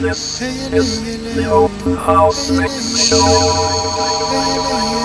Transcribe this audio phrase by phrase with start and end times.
[0.00, 4.99] This is the Open House Mix Show.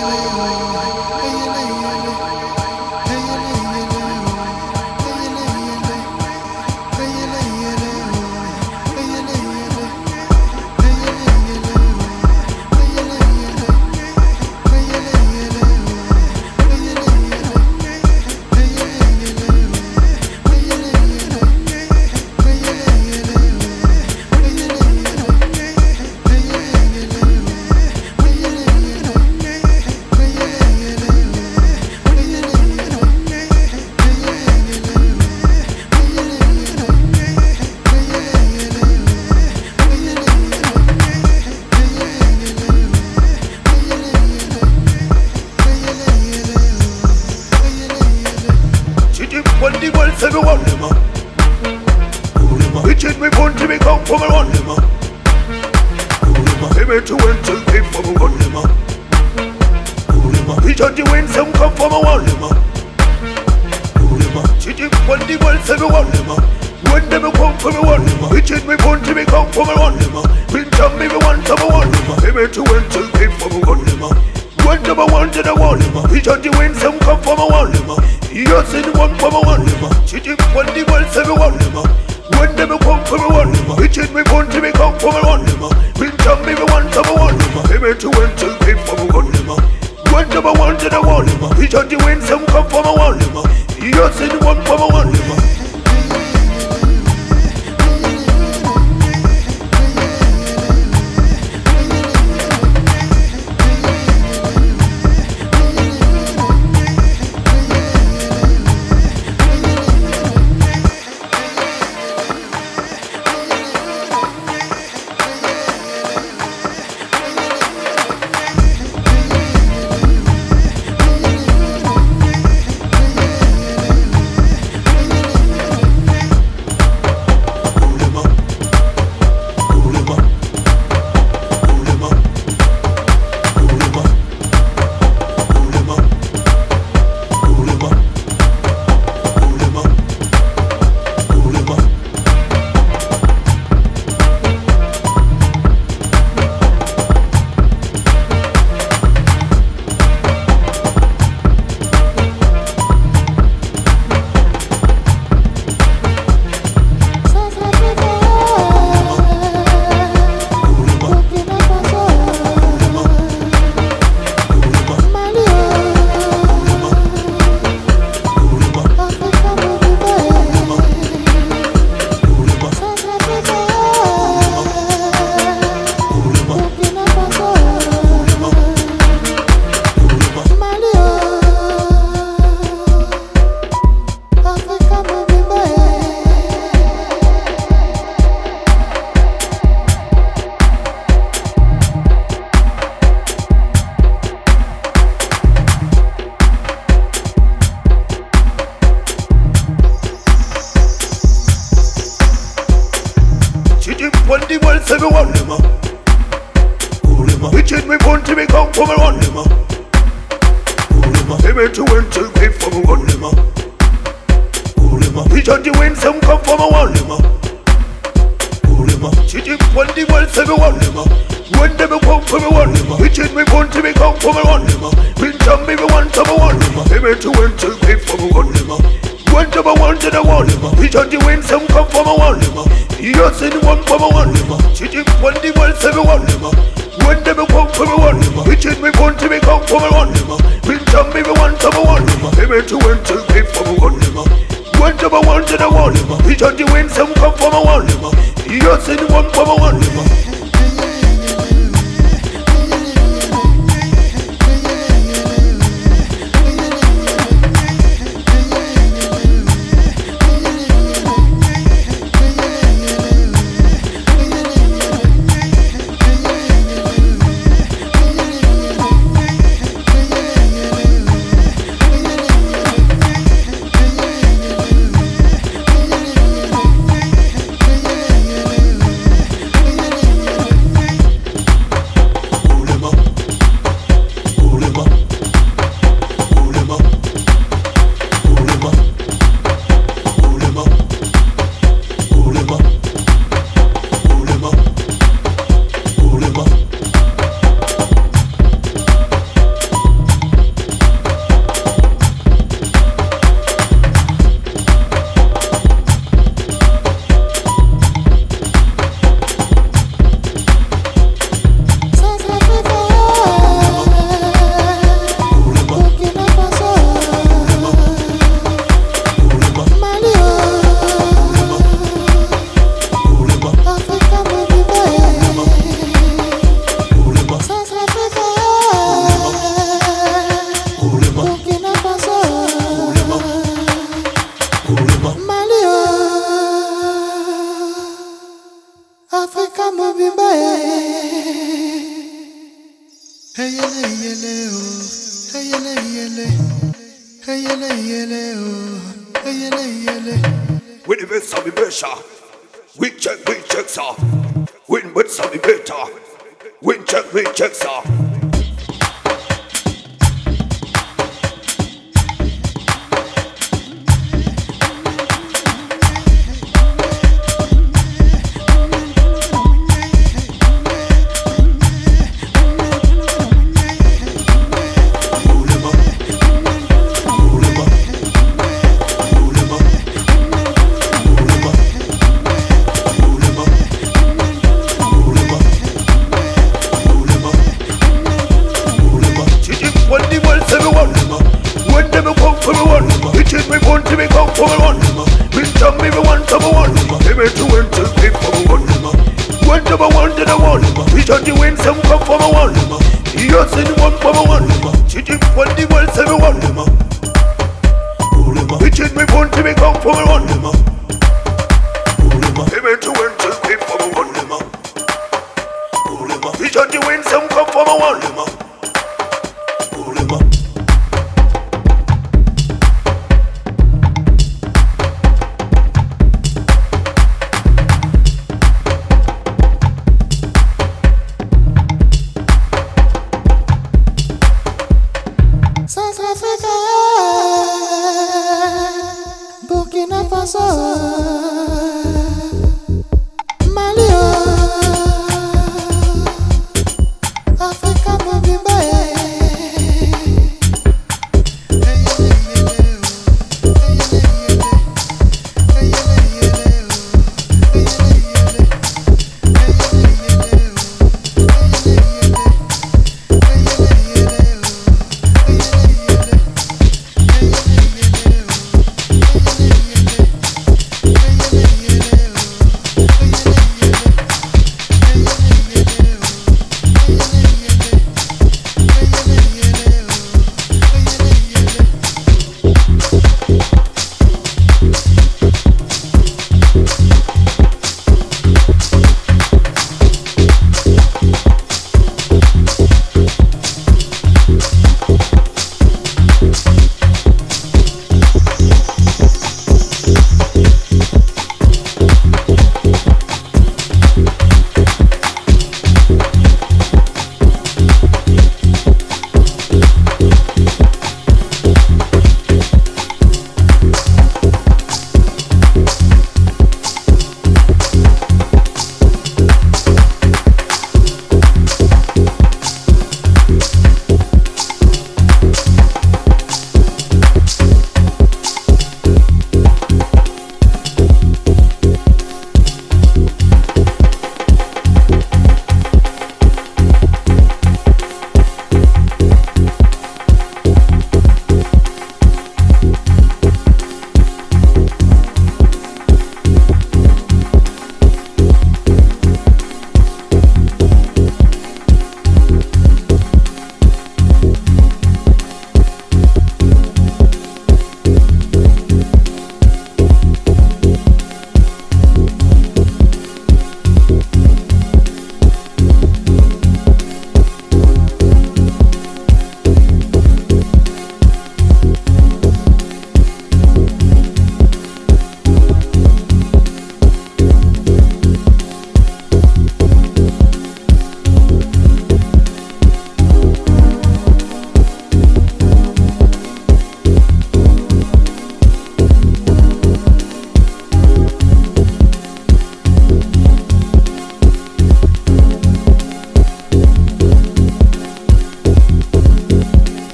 [79.07, 79.64] one, one, one.